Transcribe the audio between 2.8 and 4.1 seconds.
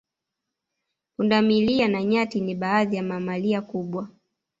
ya mamalia kubwa